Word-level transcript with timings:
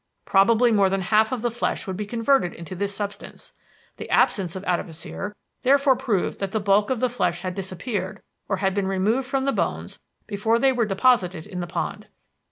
Probably 0.25 0.71
more 0.71 0.89
than 0.89 1.01
half 1.01 1.31
of 1.31 1.43
the 1.43 1.51
flesh 1.51 1.85
would 1.85 1.95
be 1.95 2.07
converted 2.07 2.55
into 2.55 2.73
this 2.73 2.95
substance. 2.95 3.53
The 3.97 4.09
absence 4.09 4.55
of 4.55 4.63
adipocere 4.63 5.33
therefore 5.61 5.95
proved 5.95 6.39
that 6.39 6.51
the 6.53 6.59
bulk 6.59 6.89
of 6.89 7.01
the 7.01 7.07
flesh 7.07 7.41
had 7.41 7.53
disappeared 7.53 8.19
or 8.49 8.57
been 8.71 8.87
removed 8.87 9.27
from 9.27 9.45
the 9.45 9.51
bones 9.51 9.99
before 10.25 10.57
they 10.57 10.71
were 10.71 10.85
deposited 10.85 11.45
in 11.45 11.59
the 11.59 11.67
pond. 11.67 12.07